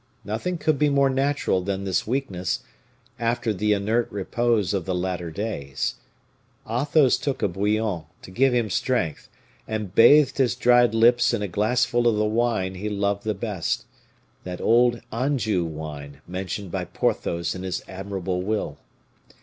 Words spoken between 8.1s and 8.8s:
to give him